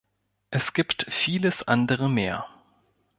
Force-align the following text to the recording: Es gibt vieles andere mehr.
Es 0.49 0.73
gibt 0.73 1.05
vieles 1.11 1.61
andere 1.67 2.09
mehr. 2.09 2.47